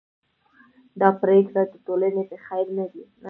[0.99, 3.03] دا پرېکړه د ټولنې په خیر نه ده.